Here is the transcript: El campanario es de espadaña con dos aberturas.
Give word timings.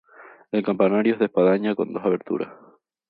El 0.51 0.63
campanario 0.63 1.13
es 1.13 1.19
de 1.19 1.25
espadaña 1.25 1.75
con 1.75 1.93
dos 1.93 2.03
aberturas. 2.03 2.49